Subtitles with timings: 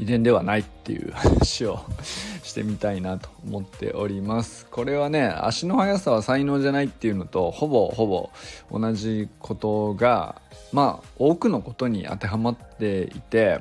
[0.00, 1.84] 遺伝ではないっていう話を
[2.42, 4.66] してみたいなと思っております。
[4.70, 8.30] これはね足の速さは才能じゃないっていうのとほぼほぼ
[8.72, 10.40] 同じことが
[10.72, 13.60] まあ多くのことに当てはまっていて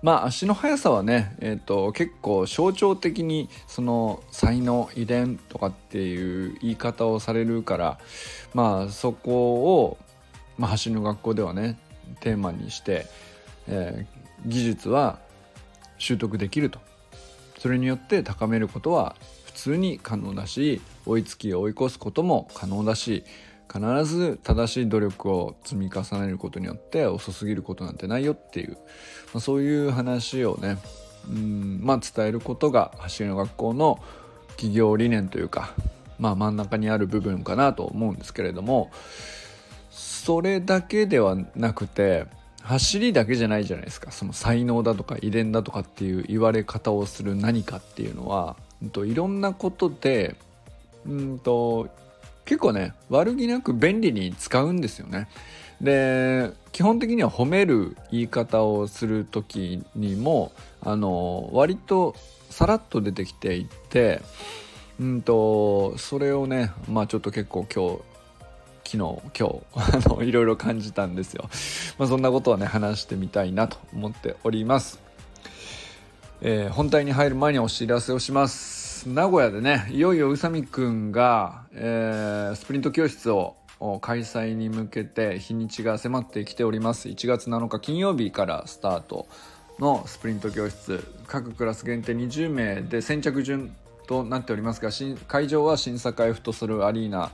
[0.00, 7.98] まあ足の速さはね、えーと、結構象徴的にその才能遺伝とかっていう言い方をされるから
[8.52, 9.98] まあそこを、
[10.56, 11.80] まあ、走りの学校ではね
[12.20, 13.06] テーマにして、
[13.66, 15.23] えー、技術は
[15.98, 16.78] 習得できると。
[17.58, 19.16] それによって高めることは
[19.46, 23.24] 普通に可能だし追いつき追い越すことも可能だし
[23.72, 30.76] 必ず正しい努力を積み重ねることによって遅すぎることなんてないよっていう、まあ、そういう話をね
[31.28, 33.98] うんまあ伝えることが走りの学校の
[34.50, 35.72] 企業理念というか、
[36.18, 38.90] まあ、真ん中にある部分かなと思うんですけれども
[39.90, 42.26] それだけではなくて
[42.64, 50.34] 走りだけじゃないじゃないですかその才能だとか遺伝だとかっていう言われ方をする何かっていうのは、うん、といろんなことで
[51.06, 51.88] うんと
[52.46, 55.28] 結構ね悪気なく便利に使うんですよね。
[55.80, 62.14] で基本的には褒める言い方をする時にもあの割と
[62.48, 64.22] さらっと出てきていて
[64.98, 68.13] うんとそれをねまあちょっと結構今日
[68.84, 69.62] 昨日今日
[70.08, 71.48] あのいろいろ感じたんですよ。
[71.98, 75.00] まあ、そんなことはね話してみたいなと思っております。
[76.40, 79.08] えー、本題に入る前にお知らせをします。
[79.08, 83.56] 名古屋でねいよいよ宇佐美くんが、えー、スプリント教室を
[84.00, 89.26] 開催に向けて日にちが迫ってきております1月7日金曜日からスタート
[89.78, 94.90] のスプリント教室各クラス限定20名で先着順となっておりますが
[95.26, 97.30] 会場は新栄フットソルアリーナ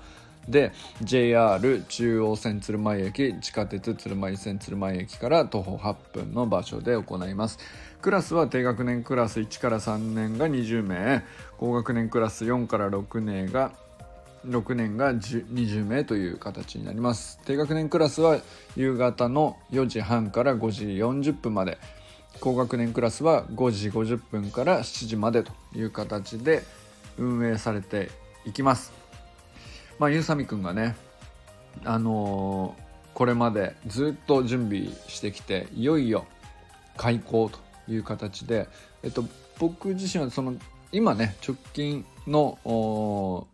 [0.49, 7.59] で JR 中央線鶴舞駅地下鉄鶴舞線鶴舞駅から徒歩8分の場所で行います。
[8.01, 11.25] クラスは低学年クラス1から3年が20名。
[11.59, 13.73] 高学年クラス4から6年が
[14.47, 17.39] 6年が20名という形になります。
[17.45, 18.39] 低学年クラスは
[18.75, 21.79] 夕方の4時半から5時40分まで。
[22.41, 26.63] 高学年クラスは5時50分から7時までという形で
[27.19, 28.11] 運営されて
[28.47, 29.00] いきます。
[30.01, 30.97] まあゆうさみくんがね
[31.85, 36.25] あのー、これまでずっと準備してきていよいよ
[36.97, 38.67] 開校という形で、
[39.03, 39.25] えっと、
[39.59, 40.55] 僕自身はその
[40.91, 43.47] 今ね直近の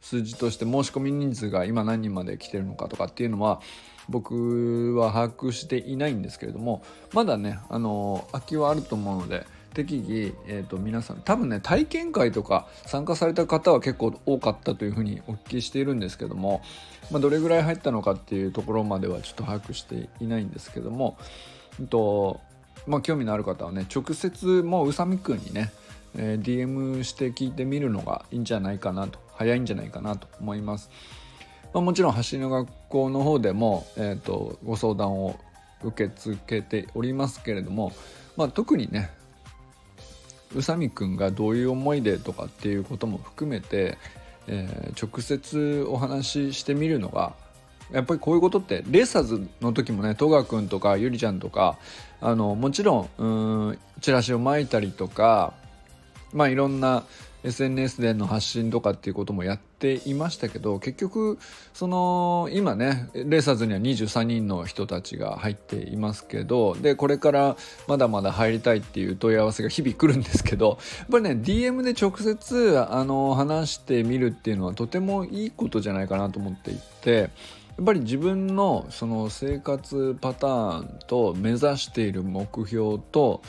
[0.00, 3.60] 数字として申し込み人数が今何人まで来てるのかとかっていうのは
[4.08, 6.82] 僕は把握していないんですけれども
[7.12, 16.62] まだねあの空きはあると思うので適宜、えーと、皆さん多分ね体験会とか参加された方は結構多かったというふうにお聞きしているんですけども、
[17.10, 21.16] まあ、どれぐらい入ったのかっていうところまではちょっと把握していないんですけども、
[21.80, 22.40] えっと
[22.86, 25.72] まあ、興味のある方はね直接もう宇佐美くんにね、
[26.16, 30.90] えー、DM して聞いてみるのがいいんじゃないかなと早いんじゃないかなと思います。
[31.72, 35.38] まあ、もちろん走りの学校の方でも、えーと、ご相談を
[35.82, 37.92] 受け付けておりますけれども、
[38.36, 39.10] まあ、特にね
[40.54, 43.98] 宇佐美くんがどういう思いでとかっていうことも含めて、
[44.46, 47.34] えー、直接お話ししてみるのが
[47.92, 51.78] やっぱりこういうことってレーサーズの時もね戸川君とかゆりちゃんとか
[52.20, 53.26] あのもちろんう
[53.72, 55.52] んチラシをまいたりとか
[56.32, 57.04] まあいろんな
[57.44, 61.38] SNS での発信とかっていうこともやっていましたけど結局
[61.74, 67.56] その今ねレーサーズには23人の人たちが入っていますけどでこれから
[67.88, 77.30] まだまだ入りたいっていう問い合わせが日々来るんですけどやっぱりね DM で直接あの話してみるっていうのはとてもいいことじゃないかなと思っていて。
[77.78, 83.40] やっぱり自分のその生活パターンと目指している目標と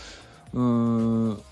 [0.53, 1.44] うーん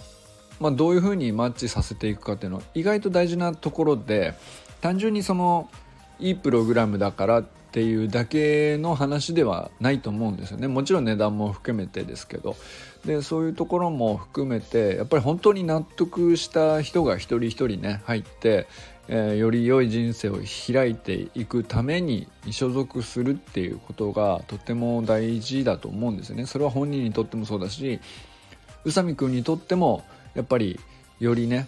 [0.62, 4.36] まあ、どういうふうにマッチさせていくかっていうのは意外と大事なところで
[4.80, 5.68] 単純にその
[6.20, 10.68] いいプログラムだからっていうだけの話ではないと思うんですよね。
[10.68, 12.56] もちろん値段も含めてですけど。
[13.06, 18.68] でそういうところも含めてやっぱり本当に納得した人が一人一人ね入って、
[19.08, 20.38] えー、より良い人生を
[20.72, 26.46] 開いていくために所属するっていうことがとても大事だと思うんですよね。
[26.46, 28.00] それは本人にとってもそうだし
[28.84, 30.04] 宇佐美君にとっても
[30.36, 30.80] やっぱり
[31.20, 31.68] よりね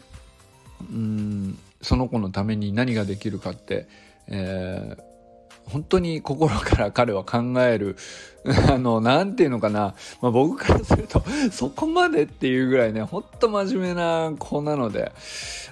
[0.81, 3.87] うんその子のために何ができるかって、
[4.27, 7.97] えー、本当に心から彼は考える
[8.69, 15.11] あの何て言うのかな、まあ、僕からすると そこまでっていうぐらいねほんと真面目な子なので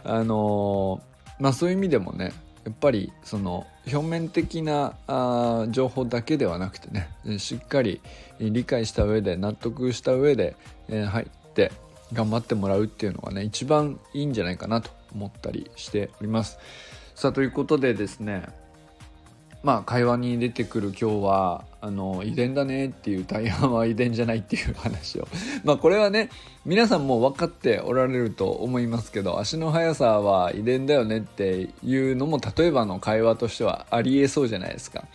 [0.03, 1.01] あの
[1.39, 2.33] まあそういう意味でもね
[2.65, 7.09] やっぱりその表面的なあ情報だけではなくてね
[7.39, 8.01] しっかり
[8.39, 10.55] 理解した上で納得した上で、
[10.87, 11.71] えー、入って
[12.13, 16.59] 頑張ってもらうっていうのがね一番いいんじゃないかなと思ったりしております。
[17.15, 18.47] さあということでですね
[19.63, 25.27] まあ会話に出てくる今日はあの遺伝だねっていう大半は遺伝じゃないっていう話を
[25.63, 26.29] まあこれはね
[26.65, 35.05] 皆さんも分かっておられると思いますけど足の速さは遺伝だよねっていうのも例えばの会話としてはありえそうじゃないですか。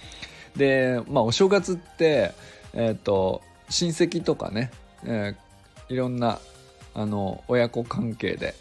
[0.56, 2.32] でまあお正月って
[2.72, 4.70] えっ、ー、と親戚とかね、
[5.04, 6.38] えー、いろんな
[6.96, 8.54] あの親子関係で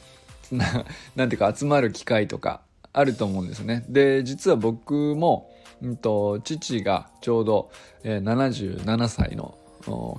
[1.15, 2.61] なんていうか集まる機会とか
[2.93, 3.85] あると思うんですね。
[3.89, 5.49] で実は僕も
[5.81, 7.69] うんと、父がちょうど、
[8.03, 9.57] えー、77歳の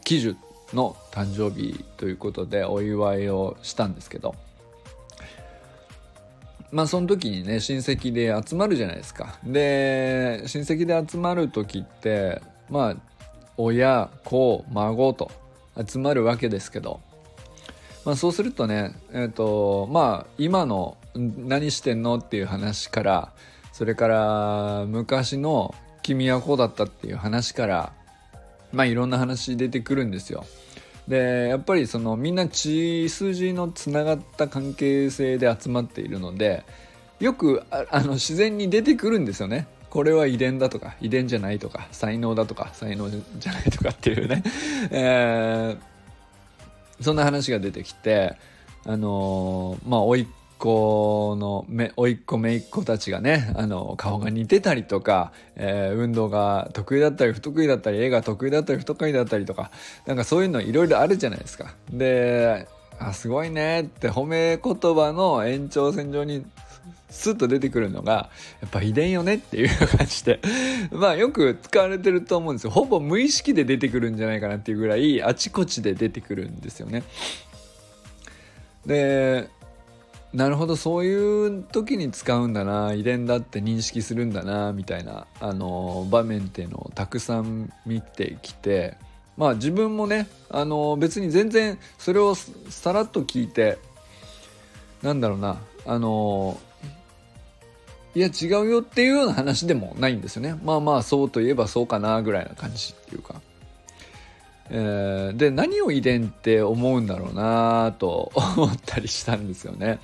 [0.05, 0.37] 喜寿
[0.73, 4.35] の誕生日ということでお祝いをしたんですけど
[6.73, 9.39] まあその時にね親戚で集まるじゃないですか。
[9.45, 12.97] で親戚で集まる時ってまあ
[13.57, 15.31] 親子孫と
[15.87, 17.01] 集まるわけですけど、
[18.07, 23.33] まあ、そうするとねえっ、ー、とまあ今の何してんのっていう話から
[23.73, 27.93] それから昔の君はこうだったっていう話から
[28.73, 30.47] まあいろんな話出てくるんですよ。
[31.09, 36.65] でやっぱりそのみんな血筋のつながった関係性で集まっているので
[37.21, 39.67] よくあの自然に出てくるんですよね。
[39.91, 44.43] これは遺伝だとか遺伝じゃないとか才能だとか才能じゃないとかっていうね、
[44.91, 45.96] えー、
[47.01, 48.37] そんな話が出てきて
[48.85, 50.27] あのー、まあ甥っ
[50.59, 59.71] 子のめ甥っ子姪っ子たちがねあの顔が似てたりとか、えー、運動が得意だったり不得意だったり絵が得意だったり不得意だったりとか
[60.07, 61.75] なんかそういうのいろいろあるじゃないですか。
[61.91, 66.47] であすごいねって褒め言葉の延長線上に
[67.11, 68.31] スッと出てくるのが
[68.61, 70.41] やっぱ遺伝よねっていう感じで
[70.93, 77.05] まあよく使われてると思うんですよほぼ無意識で出てくるんじゃないかなっていうぐらいあちこちで出てくるんですよね。
[78.85, 79.49] で
[80.33, 88.99] なるほどそういう時に使うんだな遺伝だって認識するんだなみたいなあの場面っていうのをたくさん見てきて
[89.37, 93.79] まあ自分もねあの別に全然それをさらっと聞いて
[95.03, 95.57] なんだろうな
[95.87, 96.61] あの
[98.17, 103.43] いや違うよっていうような話でもないんですよねまあまあそうといえばそうかなぐらいな感じっていうか。
[104.69, 110.01] えー、で何を遺伝って思うんだろうなと 思ったりしたんですよね。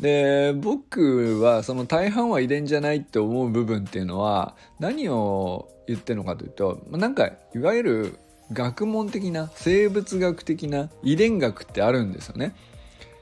[0.00, 8.18] で僕はその大半は遺伝じゃないって思う部分っていうのは何を言ってるのかというとなんかいわゆる
[8.52, 12.54] 学問的な生物学的な遺伝学ってあるんですよね。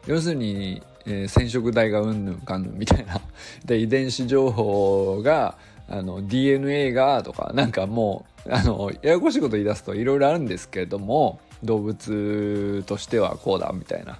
[0.06, 3.20] 要するに、えー、染色体がうんぬんかんぬんみたいな
[3.64, 5.56] で遺伝子情報が
[5.88, 14.18] あの DNA がとかなんかもうあのややこしいこと言い出すといろいろあるんですけれども動物としてはこうだみたいな。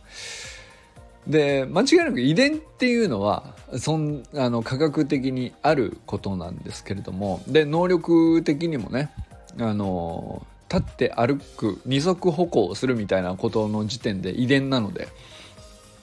[1.27, 9.11] で間違いなく遺伝っていうのはそんあの科学的にあることなんですけれどもで能力的にもね
[9.61, 15.09] あの立って歩く二足歩行するみたいなことの時点で遺伝なので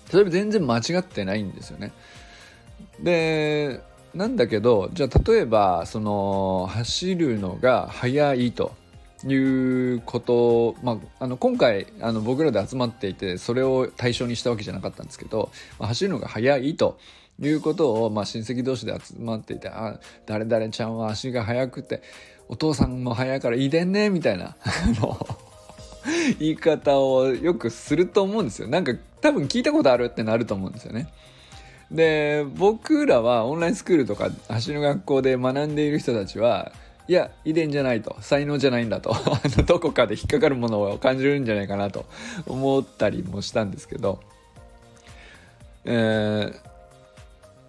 [0.09, 1.91] それ全然間違ってないんですよね。
[3.01, 3.81] で
[4.13, 8.73] なんだけどじゃあ例えばその走るのが速いと
[9.25, 9.35] い
[9.95, 16.97] うこと、まあ、あの今回あの僕らで集まっていてそれを対象にしたわけじゃなかったんですけど、まあ、走るのが速いと
[17.39, 22.01] いうことを、まあ、親戚同士で集まっていて「あ誰々ちゃんは足が速くて
[22.47, 24.55] お父さんも速いから遺伝ね」みたいな
[26.39, 28.67] 言い方をよくすると思うんですよ。
[28.67, 31.07] なんか多分聞いたことあるってなると思うんですよね。
[31.91, 34.29] で僕らはオンラインスクールとか
[34.65, 36.71] 橋の学校で学んでいる人たちは
[37.07, 38.15] いや遺伝じゃないと。
[38.21, 39.15] 才能じゃないんだと。
[39.65, 42.05] どこかで引っかかるものを感じるんじゃないかなと。
[42.47, 44.19] 思ったりもしたんですけど、
[45.85, 45.91] え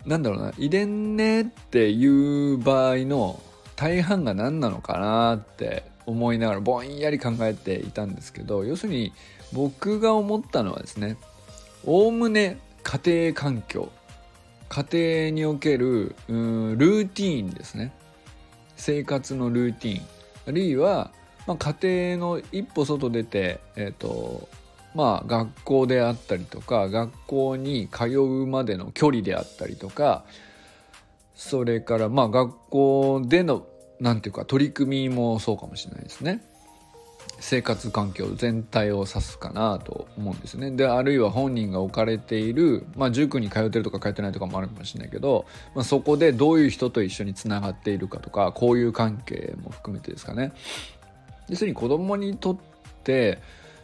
[0.03, 0.53] ー、なんだろうな。
[0.57, 3.41] 遺伝ねっていう場合の
[3.77, 9.13] 大半が何なのかなって思いながらぼんやり考えていたんですけど要するに
[9.53, 11.17] 僕が思ったのはですね
[11.85, 13.91] おおむね家庭環境
[14.69, 17.93] 家庭におけるルーティーンですね。
[18.77, 20.05] 生活のルーティーン。
[20.49, 21.13] あるいは、
[21.47, 24.49] まあ、家庭の一歩外出てえ、ー、と
[24.95, 30.25] まあ学校であったりとか学校に通うまでの距離であったりとか
[31.35, 33.67] それからまあ学校での
[34.01, 36.43] 何ていうか取り組みもそうかもしれないですね。
[37.39, 40.71] 生活環境全体を指すかなと思うんですね。
[40.71, 50.53] であるいは本人が置かれている、まあ、塾に通ってるとか通ってないとかもあるかもしれないけど、まあ、そこでどういう人と一緒につながっているかとか交友関係も含めてですかね。
[51.49, 52.57] 要するに子供にとっ
[53.05, 53.39] て、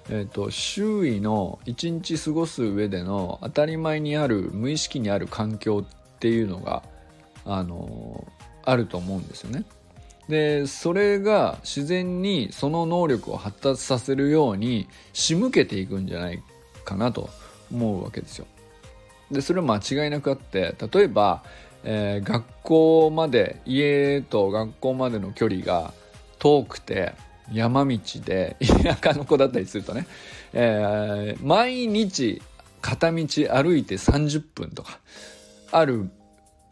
[0.09, 6.83] えーと、周囲の一日過ごす上での当たり前にある無意識にある環境っていうのが、
[7.45, 8.27] あの、
[8.65, 9.65] あると思うんですよね。
[10.29, 16.43] でそれが自然にその能力を発達させるように仕向けていくんじゃない
[16.85, 17.29] かなと
[17.73, 18.47] 思うわけですよ。
[19.31, 21.43] でそれは間違いなくあって例えば、
[21.85, 25.93] えー、学校まで家と学校までの距離が
[26.39, 27.15] 遠くて
[27.53, 30.07] 山道で田舎の子だったりするとね、
[30.53, 32.43] えー、毎日
[32.81, 34.99] 片道歩いて30分とか
[35.71, 36.11] ある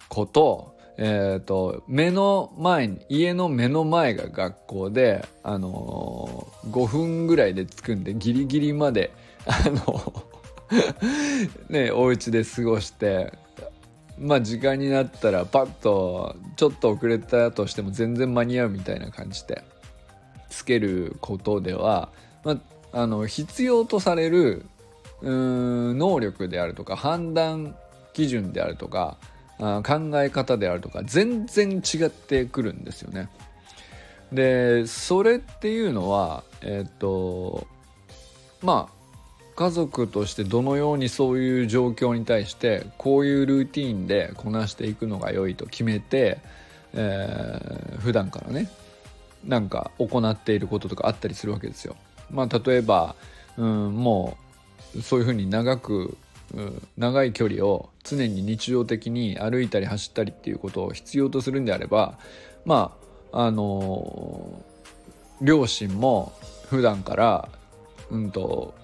[0.09, 9.11] 子とえーと、目の前に家の目の前が学校で、あのー、5分ぐらいで着くんでギリギリまで
[9.47, 10.13] あの
[11.71, 13.33] ねお家で過ごして
[14.19, 19.65] まあ時間になったらパッとちょっと遅れたとしても全然間に合うみたいな感じで
[20.51, 22.11] つけることでは、
[22.45, 22.61] ま
[22.93, 24.67] あ、あの必要とされる
[25.23, 27.75] うん能力であるとか判断
[28.13, 29.17] 基準であるとか
[29.61, 33.29] 考え方であるとか全然違ってくるんですよね。
[34.33, 37.67] でそれっていうのはえっ、と
[38.63, 39.01] まあ
[39.57, 46.39] 家族としてどのようにそういう状況に対してこういうルーティンでこなしていくのが良いと決めて、
[46.95, 48.71] えー、普段からね
[49.45, 51.97] なんか行っていることとかあったりするわけですよ。
[52.31, 53.17] まあ、例えば、
[53.57, 54.37] うん、も
[54.97, 56.17] うそういうふうに長く
[56.97, 62.19] 長い距離を常に日常的に歩いたり走ったりっていうことを必要とするんであれば
[62.65, 62.97] ま
[63.33, 64.63] ああの
[65.41, 66.33] 両親も
[66.69, 67.49] 普段から
[68.11, 68.75] うんと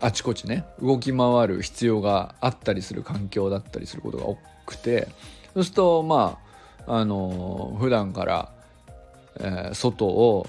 [0.00, 5.08] あちこちね動き回る必要があったりする環境だったりすることが多くて
[5.54, 6.38] そうするとま
[6.86, 8.52] ああの普段から、
[9.40, 10.46] えー、外を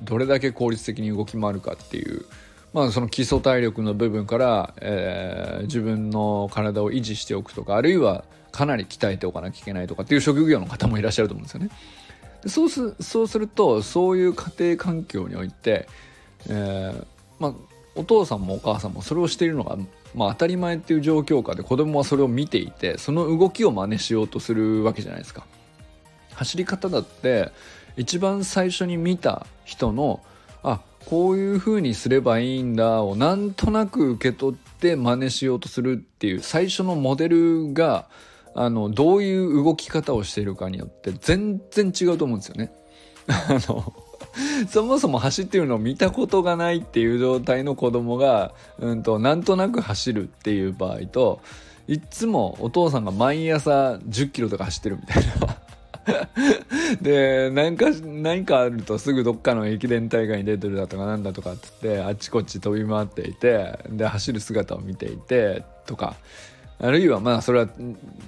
[0.00, 2.24] どれだけ効率的に動き回るかっていう
[2.72, 11.70] まあ、その基礎体力の部分から、えー、自分の体を維持しておくとかあるいはかなり鍛えておかなきゃいけないとかっていう職業の方もいらっしゃると思うんですよね。
[12.42, 15.88] でそうすそうするとそういう家庭環境において、
[16.48, 17.06] えー
[17.38, 17.54] まあ、
[17.94, 19.76] お父さんもお母さんもそれをしているのが、
[20.14, 25.44] まあ、当たり前っていう状況下で子供はそれを見ていてその動きを真似しようとするわけじゃないですか。
[26.34, 27.50] 走り方だって
[27.96, 30.20] 一番最初に見た人の
[30.62, 38.10] あこういう風にすればいいんだをなんとなく受け取って真似しようとするっていう最初のモデルが
[38.54, 42.72] あのどういう動き方をしているかによって全然違うと思うんですよね。
[43.26, 43.94] あの
[44.68, 51.40] そもそも走ってるのを見たことがないっていう状態の子供が、うんと、なんとなく走るっていう場合と
[51.88, 55.56] いっつもお父さんが毎朝1 0キロとか走ってるみたいな
[57.00, 66.16] で何か何かあるとすぐどっかの駅伝大会に出てるだとかなんだとかっつってあっちこっち飛び回っていてで走る姿を見ていてとか
[66.80, 67.68] あるいはまあそれは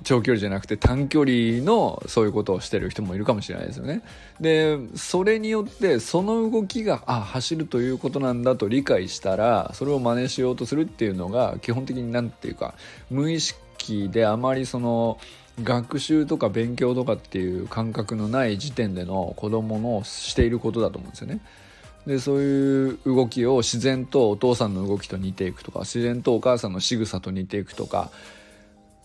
[0.03, 4.03] 長距離じゃなくて短距離のそういうことをしてる人もいるかもしれないですよね。
[4.41, 12.75] でそれによってその動きがあ走るということなんだと理解したらそれを真似しようとするっていうのが基本的に何て言うか
[13.09, 15.19] 無意識であまりその
[15.63, 21.41] 学習とか勉強とかっていう感覚のない時点での子供のしていることだと思うんですよね。
[22.07, 28.11] でそういう動きを自然とお父さんの動きと似ていくとか自然とお母さんの仕草と似ていくとか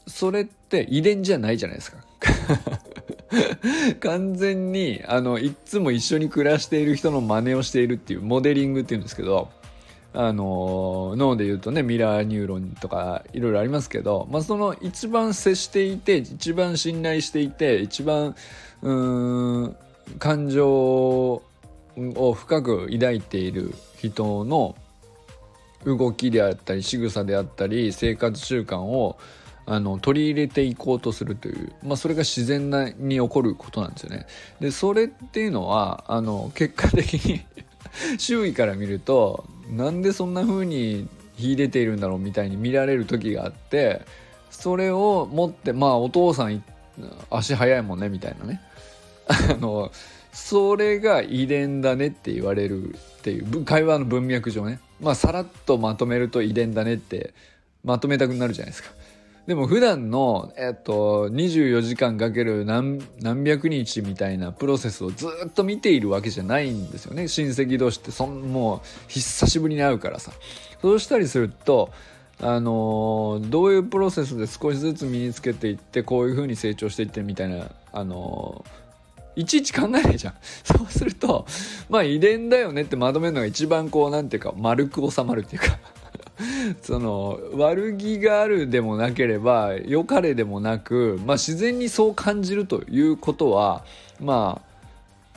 [0.07, 1.97] それって遺伝じゃないじゃないですか。
[3.99, 9.49] 完全にあのいっつも一緒に暮らしている人の真似をしているっていうモデリングっていうんですけど
[10.17, 18.33] あの脳で言うとねミラーニューロンとかいろいろありますけど、まあ、その一番接していて一番信頼していて一番
[18.81, 18.91] う
[19.67, 19.75] ん
[20.17, 21.43] 感情を
[22.33, 24.75] 深く抱いている人の
[25.83, 29.17] 動きであったり仕草であったり生活習慣を
[29.65, 32.69] あの取り入れていこうとするという、まあ、それが自然
[32.99, 34.27] に起こることなんですよね。
[34.59, 37.43] でそれっていうのはあの結果的に
[38.17, 44.01] 周囲から見るとなんでそんな風に秀でているんだろうみたいに見られる時があって
[44.49, 46.63] それを持ってまあお父さん
[47.29, 48.61] 足速いもんねみたいなね。
[49.27, 49.91] あの
[50.31, 54.79] それが遺伝だねって言われるっていう会話の文脈上ね。
[55.01, 57.33] まあさらっとまとめると遺伝だねって
[57.83, 58.91] まとめたくなるじゃないですか。
[59.47, 62.99] でも普段の、えっと、24時間かける何
[63.43, 67.27] 百日みたいなプロセスをずっと見ているわけじゃないんですよね。
[67.27, 70.31] 親戚同士ってそんもう久しぶりに会うからさ。
[70.81, 71.91] そうしたりすると
[72.41, 78.65] あの、どういうプロセスで少しずつ身につけていってこういう風に成長していってみたいなあの、
[79.35, 80.33] いちいち考えないじゃん。
[80.63, 81.45] そうすると、
[81.89, 85.77] まあ遺伝だよねってまとめるのが一番こう、なんていうか、丸く収まるっていうか。
[86.81, 93.83] その悪気があるでもなければ良かれでもなく、まあ、自然にそう感じるということは
[94.19, 94.61] ま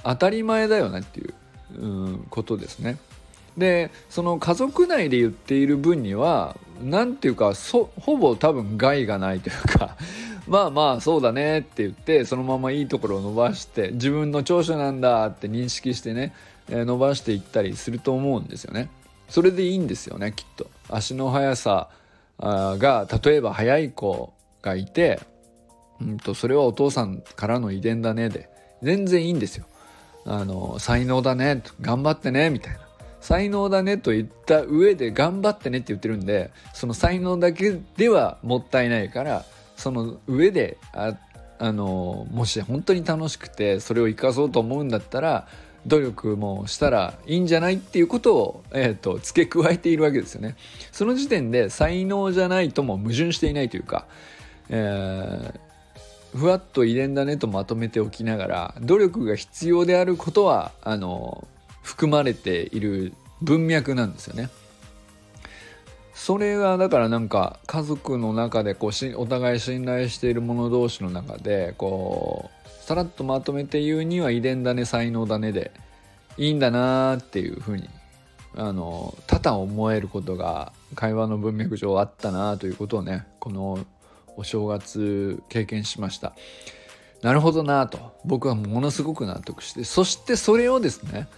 [0.03, 1.35] あ当たり前だよねっていう、
[1.81, 2.97] うん、ことですね。
[3.57, 9.97] でその家族内で言っている分には何ていうかそほぼ多分害がないというか
[10.47, 16.33] まあまあそうだねって言ってそのままいいところを伸ばして自分の長所なんだって認識してね、
[16.71, 18.89] 伸ばしていったりすると思うんですよね。
[19.29, 20.69] それでいいんですよねきっと。
[20.89, 21.89] 足の速さ
[22.41, 24.33] が例えば速い子
[24.63, 25.21] がいて、
[26.01, 28.49] うんと、それはお父さんからの遺伝だねで
[28.83, 29.67] 全然いいんですよ。
[30.25, 32.81] あの才能だね頑張ってねみたいな
[33.21, 39.45] 才能だねと言った上で頑張ってねって言ってるんでその才能だけではもったいないから
[39.77, 41.15] その上であ
[41.59, 45.49] あのもし本当に楽しくてそれを生かそうと思うんだったら
[45.87, 50.57] 努力もしたらいいんじゃないっていうことを、えーと、付け加えているわけですよね。
[50.93, 54.07] その時点で才能じゃないとも矛盾していないというか、
[54.69, 61.47] えー、ふわっと遺伝だねとまとめておきながら努力が必要であることはあの
[61.83, 64.51] 含まれている文脈なんですよね。
[66.13, 72.58] それがだからなんか家族の中でこうしお互い信頼している者同士の中でこう
[72.89, 75.73] さらっとまとめて言うには遺伝だね才能だねで
[76.39, 77.87] いいんだなっていうふうに
[78.57, 83.85] あの多々思えることが会話の文脈上あったなということをねこの
[84.39, 86.33] お正月経験しました。
[87.21, 91.29] なるほどなと僕はものすごく納得してそしてそれをですね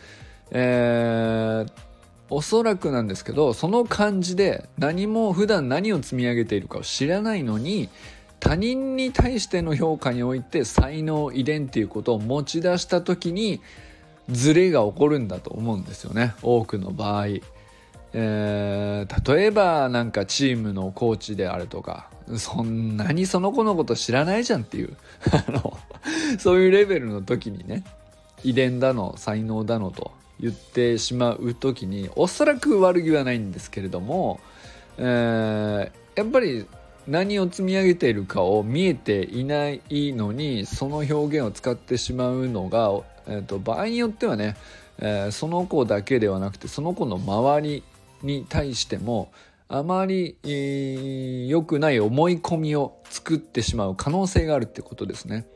[0.52, 1.72] えー、
[2.28, 7.88] おそらくなんですけどその感じで何も普段何を積み上げているかを知らないのに
[8.40, 13.60] 他人に対しての評価において才能遺伝っていうことを持ち出した時に
[14.30, 17.26] ズレが起こるんだと思うんですよね多くの場合。
[18.12, 24.96] えー、例えばなんかチームのコーチであるとかそんなにその子のこと知らないじゃんっていう
[25.30, 25.78] あの
[26.38, 27.84] そういうレベルの時にね
[28.42, 34.40] 遺伝だの才能だのと言ってしまう時におそらく悪気はないんですけれども、
[34.98, 36.66] えー、やっぱり
[37.10, 42.92] 何を積み上げているかを見えていないのにその表現を使ってしまうのが、
[43.26, 44.56] えーと、場合によってはね、
[44.98, 47.82] えー、その子だけではなくてその子の周り
[48.22, 49.32] に対しても
[49.66, 55.46] あまり良、えー、くない思い込みを作ってしまう可能性があるってことですね。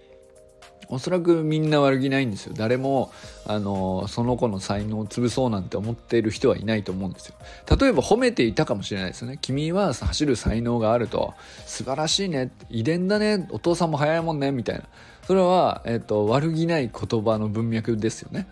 [0.94, 2.54] おそらくみんな悪気ないんですよ。
[2.56, 3.12] 誰も
[3.46, 7.34] あのその子の才能を潰そうなんて思っている人はいないと思うんですよ。
[7.78, 9.38] 例えば褒めていたかもしれないですよね。
[9.40, 11.34] 君は走る才能があると。
[11.66, 12.50] 素晴らしいね。
[12.70, 13.46] 遺伝だね。
[13.50, 14.52] お父さんも早いもんね。
[14.52, 14.84] みたいな。
[15.26, 18.46] それは、えっと、悪気ない言葉の文脈ですよね。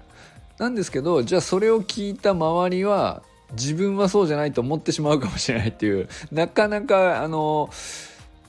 [0.59, 7.68] なんですけどじゃあそれを聞いた周りは自分はそうじゃないと思ってしまうかもしれないっていうなかなかあの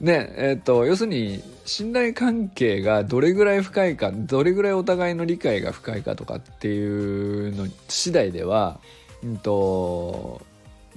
[0.04, 8.82] ねえーと、要するに信頼関係がどれぐらい深いかどれぐらいお互いの理解が深いかとかっていうの次第では、
[9.24, 10.42] うんと、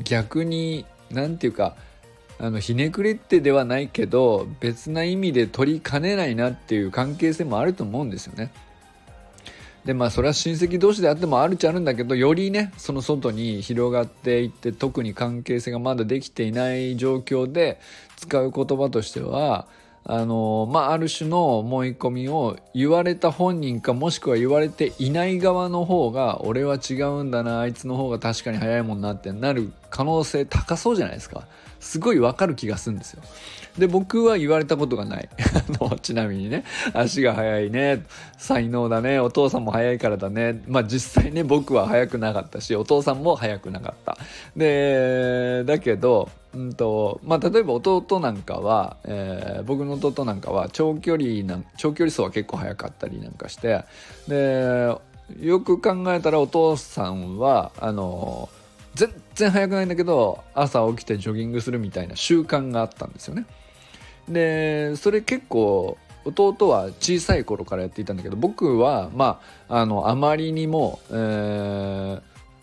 [0.03, 1.77] 逆に何て言うか
[2.41, 8.51] あのひねくれってではないけど別な意味で取りかねないなっていう関係性もあると思うんですよね。
[9.87, 17.79] でまあそれは親戚同士であってもあるっちゃあるんだけどよりねその外に広がっていって特に関係性がまだできていない状況で
[18.17, 19.69] 使う言葉としては
[20.03, 31.47] あのまあある種の思い込みを言われた本人かもしくは言われていない側の方が俺は違うんだなあいつの方が確かに早いもんなってなる可能性高そうじゃないですか。
[31.79, 33.23] すごいわかる気がするんですよ。
[33.79, 35.29] で僕は言われたことがない。
[36.03, 36.65] ちなみにね。
[36.95, 38.05] 足が速いね。
[38.39, 39.19] 才能だね。
[39.19, 40.63] お父さんも速いからだね。
[40.67, 44.17] まあ実際ね僕は速くなかったしお父さんも速くなかった。
[44.57, 53.85] でだけどうんとまあ、例えば弟なんかは、えー、僕の弟なんかは長距離な長距離走は結構速かったりなんかして
[54.27, 54.97] で
[55.39, 58.49] よく考えたらお父さんはあの
[58.95, 63.45] 全然速くないんだけど朝起きてジョギングするみたいな習慣があったんですよね。
[64.29, 72.21] でそれ結構弟は小さい頃からやっていたんだけど僕はまああのあまりにも、えー、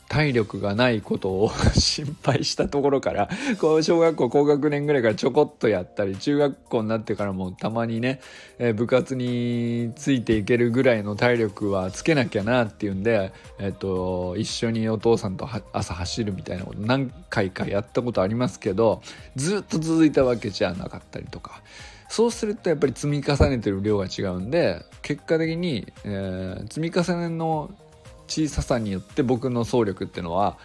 [0.10, 8.20] 体力がないことを心配したところから こう小学校高学年ぐらいからちょこっとやったり中学校になってからもたまにね、
[8.60, 19.02] えー、部活についていけるぐらいの体力はつけなきゃなっていうんで、えーと、一緒にお父さんと朝走るみたいなこと何回かやったことありますけど
[19.36, 21.62] ずっと続いたわけじゃなかったりとか。
[22.10, 27.72] そうするとやっぱり積み重ねてる量が違うんで結果的に、えー、積み重ねの
[28.28, 30.58] 小ささによって僕の走力っていうのは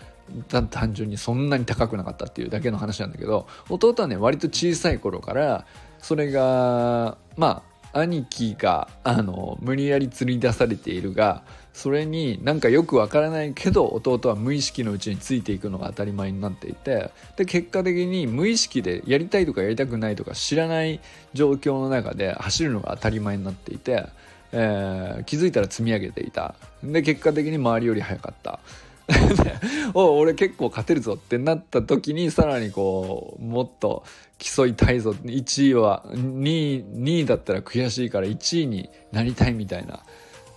[0.48, 5.66] 単純にそんなに高くなかったっていうだけの話なんだけど弟はね割と小さい頃から
[5.98, 11.42] それがまあ兄貴があの無理やり釣り出されているが
[11.72, 21.00] それになんかよくわからないけど弟は無意識のうちについていくのが当たり前になっていてで結果的に無意識でやりたいとかやりたくないとか知らない
[21.34, 24.06] 状況の中で走るのが当たり前になっていて
[24.52, 26.54] えー、気づいたら積み上げていた。
[26.82, 28.60] で結果的に周りより速かった。
[29.94, 34.04] お俺結構勝てるぞってなった時にさらにこうもっと
[34.38, 35.12] 競いたいぞ。
[35.12, 40.00] 1位は2位 ,2 位だったら悔しいから1位になりたいみたいな、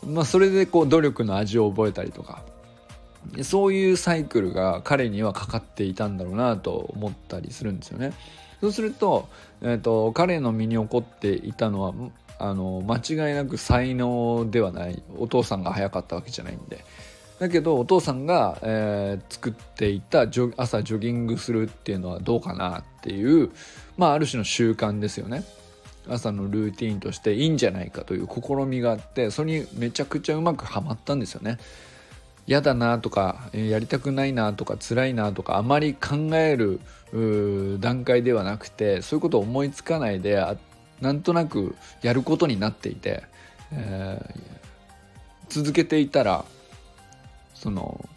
[0.06, 2.44] まあ、それでこう努力の味を覚えたりとか。
[3.44, 8.14] そういうサイクルが彼にはかかっていたんだろうなと思ったりするんですよね。
[8.62, 9.30] そうすると,、
[9.62, 11.94] えーと彼の身に起こっていたのは
[12.44, 15.04] あの間違いなく才能ではない。
[15.18, 16.84] お父さんが早かったわけじゃないんで。
[17.40, 23.50] だけどお父さんが、えー、作っていたジョ朝ジョギングするっていうのはどうかなっていう
[23.98, 25.44] まあある種の習慣ですよね。
[26.10, 31.58] 朝のルーティンとしていいんじゃないかという試みがあってそれにめちゃくちゃうまくはまったんですよね。
[32.48, 36.80] 嫌だなとかやりたくないなとか辛いなとかあまり考える
[37.80, 40.40] 段階ではなくてそういうことを思いつかないで
[41.02, 43.24] なんとなくやることになっていて、
[43.72, 46.46] えー、続けていたら
[47.54, 48.08] その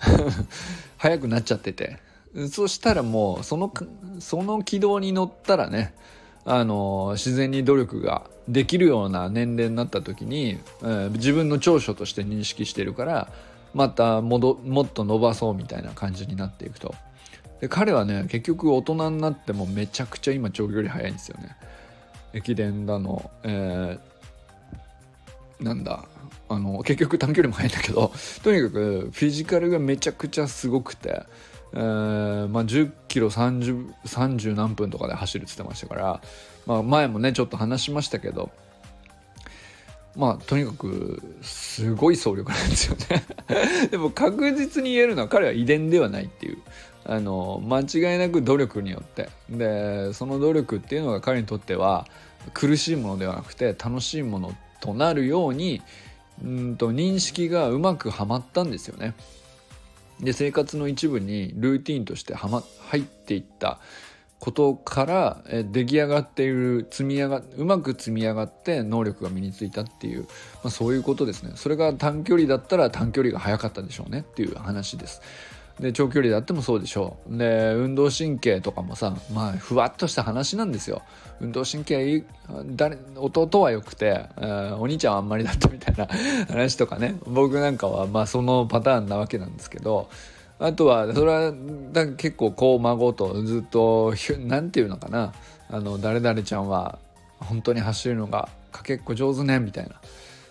[0.96, 1.98] 早くなっちゃってて
[2.50, 3.72] そしたらもうその
[4.20, 5.94] その軌道に乗ったらね
[6.44, 13.32] あの自然に努力ができるような年齢になった時に、えー、自分の長所として認識してるから
[13.74, 16.94] またもどもっと伸ばそうみたいな感じになっていくと。
[17.60, 21.56] で彼はね結局大人になってもめちゃくちゃ今長距離速いんですよね。
[22.32, 26.04] 駅伝だの、えー、なんだ
[26.48, 28.12] あの結局短距離も速いんだけど
[28.42, 31.22] とにかくフィジカルがめちゃくちゃすごくて、
[31.74, 36.20] えーまあ、10キロ 30, 30何分とかで走るって言ってましたから、
[36.66, 38.50] まあ、前もねちょっと話しましたけど
[40.16, 43.24] まあとにかくすごい走力なんですよね。
[43.90, 46.58] でも確実に言えるのは彼は遺伝ではないっていう。
[47.08, 49.30] あの間違いなく努力によって。
[49.48, 52.06] でその努力っていうのが彼にとっては
[52.52, 55.82] 苦しいものではなくて楽しいものとなるように
[56.44, 59.14] うんと認識がうまくはまったんですよね。
[60.20, 63.80] で生活の一部にルーティンとしてはま入っていった
[64.38, 70.28] ことからえ出来上がっている積み上がうまく積み上がって能力が身についたっていう、ま
[70.64, 71.52] あ、そういうことですね。
[71.56, 75.22] それが短距離だったら短距離が速かったんでしょうねっていう話です。
[75.80, 77.36] で長距離だってもそうでしょう。
[77.36, 81.02] で運動神経とかもさまあふわっとした話なんですよ。
[81.40, 82.24] 運動神経
[82.66, 86.08] 誰弟はよくて、えー、お兄ちゃんはあんまりだったみたいな
[86.52, 87.16] 話とかね。
[87.26, 90.08] 僕なんかはまあそのパターンなわけなんですけど。
[90.60, 91.52] あとはそれは
[92.16, 95.32] 結構こう孫とずっと何て言うのかな。
[95.70, 96.98] あの誰々ちゃんは
[97.38, 100.00] 本当に走るのがかけっこ上手ねみたいな。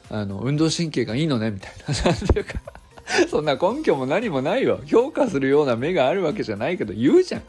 [0.10, 1.94] あの運動神経がいいのねみたいな。
[2.06, 2.54] 何ていうか。
[3.30, 7.42] そんな根拠も何もないよ評価するような目があるわけじゃないけど言うじゃん。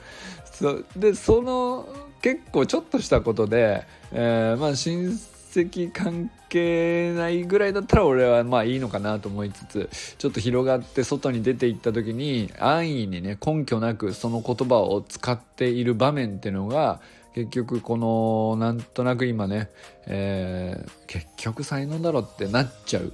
[0.53, 1.88] そでその
[2.21, 5.09] 結構ちょっとしたことで、えー、まあ親
[5.53, 17.01] 戚関係ないぐらいだったら俺はまあいいのかなと思いつつちょっと広がって外に出ていった時に安易にね根拠なくその言葉を使っている場面っていうのが
[17.35, 19.71] 結局このなんとなく今ね、
[20.07, 23.11] えー、結局才能だろってなっちゃうっ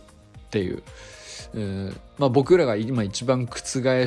[0.51, 0.83] ていう。
[1.55, 3.59] えまあ、僕らが今一番覆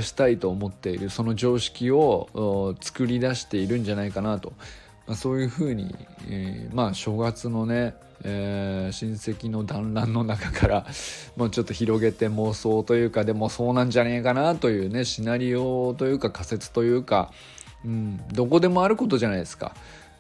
[0.02, 4.54] したいと思っているその常識を作り出しているんじゃないかなと、
[5.08, 5.96] まあ、そういうふうに、
[6.30, 10.86] えー、まあ正月のね、えー、親戚の団らんの中から
[11.38, 17.32] もうちょっと広げて妄想というかでもそうなんじゃねえかなというねシナリオというか仮説というか、
[17.86, 19.74] うん、どこでもあることじゃないですか。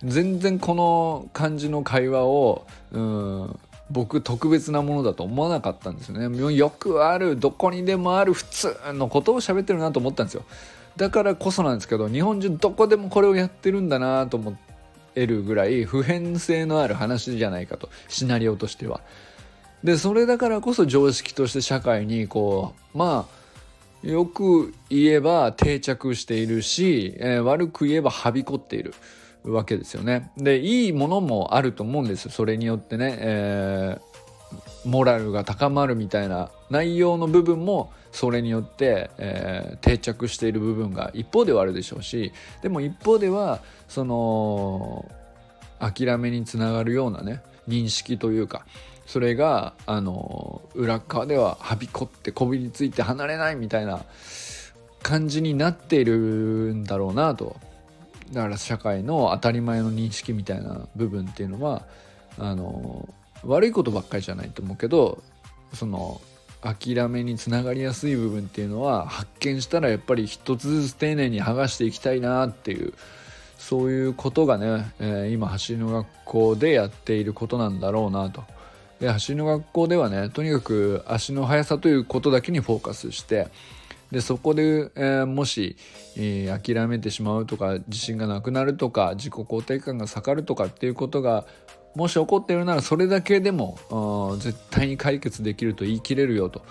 [0.03, 3.59] 全然この感じの会話を、うん、
[3.89, 6.55] 僕特別なものだと思わなかったんですよね。
[6.55, 10.43] よくあるどこにでもある普通のことを喋ってるなと思ったんですよ。
[10.97, 14.57] だからこそなんですけど日本人どこでもこれをやってるんだなと思
[15.15, 19.01] えるぐらい普遍性のある話じゃないかとシナリオとしては。
[19.83, 23.37] でそれだからこそ常識として社会にこうまあ
[24.07, 28.93] よく言えば定着しているし、えー、悪く言えばはびこっている。
[29.51, 30.31] わけですよね。
[30.37, 42.31] でいいものもあると思うんですそれによってね、えー、モラルが高まるみたいな内容の部分もそれによって、えー、定着している部分が一方ではあるでしょうし。
[42.61, 45.09] でも一方ではその
[45.79, 48.65] 諦めにつながるようなね認識というか
[49.05, 54.03] それがあの裏側でははびこってこびりついて離れないみたいな
[55.01, 56.13] 感じになっている
[56.73, 57.55] んだろうなと
[58.31, 61.83] だから社会の当たり前の認識みたいな部分っていうのは
[62.37, 63.07] あの
[63.43, 65.23] 悪いことばっかりじゃないと思うけど
[65.73, 66.21] その
[66.61, 72.93] 諦めにつながりやすい部分っていうのは発見したらやっぱり一つずつ丁寧に剥がしていきたいなっていう
[73.57, 78.43] そういうことがね、えー、今走りの学校でやっていることなんだろうなと。
[78.99, 83.47] で走りの学校ではねとにかく足の速さということだけにフォーカスして
[84.11, 85.75] でそこで、えー、もし、
[86.15, 91.45] えー、諦めてしまうとか自信がなくなるとか自己肯定感が下がるとかっていうことが
[91.95, 96.61] もし起こっているならそれだけでも絶対に解決できると言い切れるよと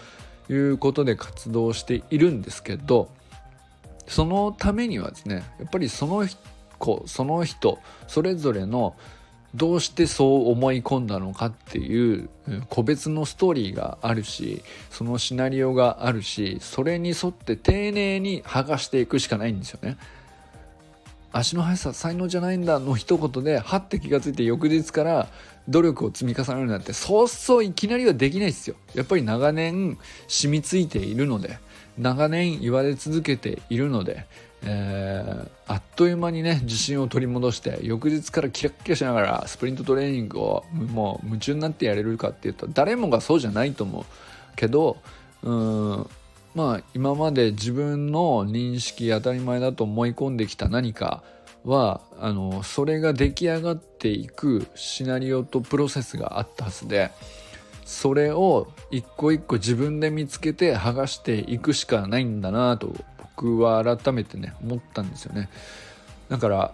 [0.49, 3.11] いうことで活動しているんですけど
[4.07, 6.25] そのためにはですねやっぱりその
[6.79, 8.95] 子その人それぞれの
[9.57, 12.29] どうしてそう思い込んだのかっていう
[12.69, 19.97] 個別のストーリーがあるしそのシナリオがあるしそれに沿って丁寧に剥がしていくしかないんですよね。
[21.33, 25.29] 足の速さ才能じゃないんだの一言ではって気がついて翌日から
[25.69, 28.77] 努力を積み重ねるなんてそうそういきなりはできないですよ。
[28.95, 31.59] やっぱり長年染みついているので
[31.99, 34.27] 長年言われ続けているので
[34.63, 44.05] えー、あっという間にね自信を取り戻して翌日からキラッキラしながらスプリントトレーニングをもう夢中になってやれるかっていうと誰もがそうじゃないと思う
[44.57, 44.97] けど
[45.43, 46.07] うん
[46.55, 51.23] まあ今まで自分の認識当たり前だと思い込んできた何か
[51.65, 57.11] はあのそれが出来上がっていくシナリオとプロセスがあったはずで
[57.85, 62.93] それを一個一個自分で見つけて剥がしていくしかないんだなと
[63.37, 65.49] 僕は改めてね思ったんですよね。
[66.29, 66.73] だから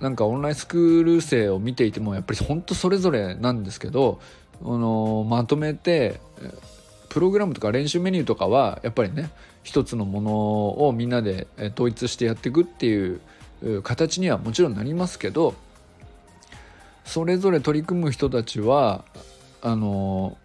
[0.00, 4.20] なんかオンラインスクール生を見ていてもやっぱり本当それぞれなんですけど
[4.62, 6.20] あのまとめて
[7.08, 9.30] プログラムとか練習メニューとかはやっぱりね
[9.62, 13.20] 一つのものをみんなで統一してやっていくっていう
[13.82, 15.54] 形にはもちろんなりますけど
[17.04, 19.04] それぞれ取り組む人たちは
[19.62, 20.38] あの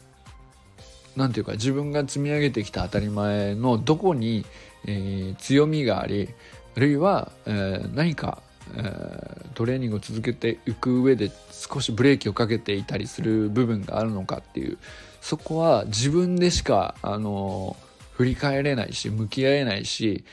[1.16, 4.46] 何て言うか自分が積み上げてきた当たり前のどこに
[4.86, 6.30] えー、強みがあり
[6.76, 8.42] あるいは、えー、何か、
[8.76, 14.78] えー、トレーニングを続けていく上で少しブレーキをかけていたりする部分があるのかっていう
[15.22, 17.78] そこは自分でしか、あの
[18.12, 20.26] 振り返れないし向き合えないし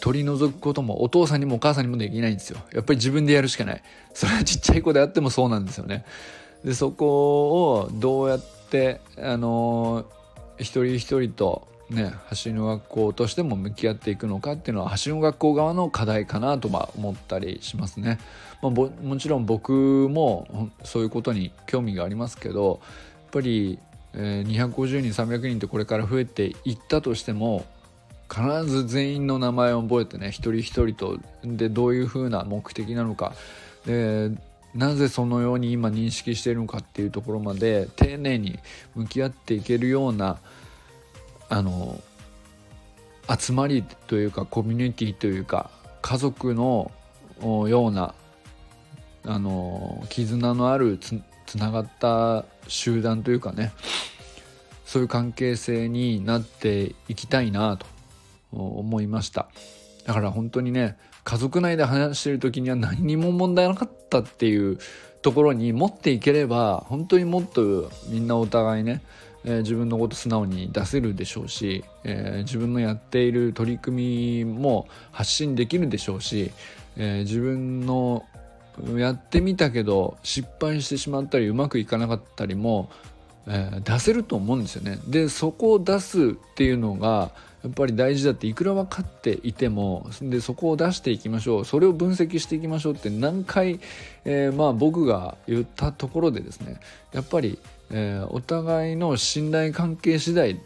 [0.00, 2.58] 取り除くこともお父さんにもお母さんにもできないんですよ。
[2.72, 3.82] やっぱり自分でやるしかない。
[4.14, 6.04] それはちっちゃい子であってもそうなんですよね。
[6.64, 10.06] でそこをどうやってあの
[10.58, 18.20] 一人一人とね、走りの学校としても向き合っていくのかっていうのは走りの学校側の課題かなとは思ったりしますね。
[18.62, 22.80] まあ、もちろん僕もそういうことに興味がありますけど
[23.22, 23.78] やっぱり、
[24.14, 27.64] えー、250人300人ってこれから増えていったとしても
[28.32, 33.32] 必ず全員の名前を覚えてね一人一人とでどういうふうな目的なのか
[33.86, 34.30] で
[34.74, 38.60] なぜそのように今認識しているのかっていうところまで丁寧に
[38.94, 40.38] 向き合っていけるような
[41.50, 42.00] あの
[43.38, 46.90] 集まりというかコミュニティというか家族の
[47.42, 48.14] ような
[49.24, 53.72] あの絆のあるつつながった集団というかね
[54.84, 57.86] そういう関係性になっていきたいなと
[58.52, 59.48] 思いました。
[60.06, 64.78] だから本当にね家族内で話してる時には何にも問題なかったっていう
[65.22, 69.02] ところに持っていければ本当にもっとみんなお互いね
[69.44, 76.50] えー、自分のこと素直に出せるでしょうし、えー、自分のやっている取り組みも発信できるでしょうし、
[76.96, 78.24] えー、自分の
[78.96, 82.90] やってみたけど失敗してしまったりうまくいかなかったりも、
[83.46, 84.98] え出せると思うんですよね。
[85.06, 87.30] でそこを出すっていうのが
[87.62, 93.80] やっぱり大事だっていくら分かっていてもでそこを出していきましょうそれを分析していきましょうって何回、
[94.24, 96.80] えー、まあ僕が言ったところでですね
[97.12, 97.58] やっぱり
[97.90, 100.60] えー、お互いの信頼関係次第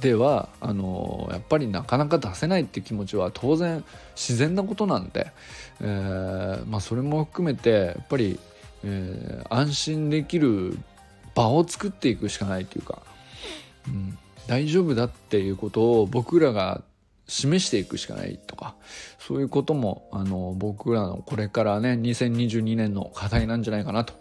[0.00, 5.32] ではあの、やっぱりなかなか出せないって気持ちは当然自然なことなんで、
[5.80, 8.38] えー、まあ、それも含めてやっぱり、
[8.84, 10.78] え安心できる
[11.34, 13.02] 場を作っていくしかないというか、
[13.88, 16.82] うん、大丈夫だっていうことを僕らが
[17.28, 18.74] 示していくしかないとか
[19.18, 24.14] そういうこともあの僕らのこれからね2022年の課題なんじゃないかなと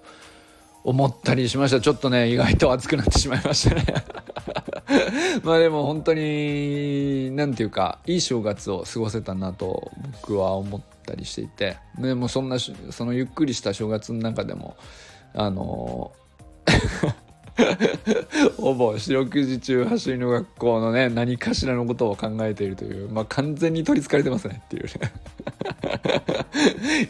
[0.85, 1.81] 思ったりしました。
[1.81, 3.85] ちょっとね意外と熱くなってしまいましたね。
[5.43, 11.77] まあでも本当に何て言うかいい正月を過ごせたなと僕は思ったりしていて。
[11.97, 14.77] でもそんなそのゆっくりした正月の中でも
[15.33, 16.11] あの
[18.57, 24.91] ほぼ四六時中走りの学校のね何かしらのことを考えているというまあ完全に取りつかれてますねっていうね。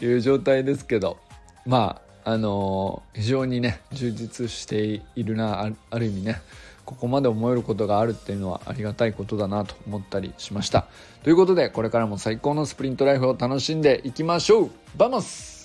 [0.00, 1.18] いう状態ですけど。
[1.66, 6.42] まああの、非常にね充実しているなある意味ね
[6.84, 10.86] ここまで思えることがあるっていうのはありがたいことだなと思ったりしました。
[11.22, 14.70] ということでこれからも最高のスプリントライフを楽しんでいきましょう。
[14.96, 15.55] バモス!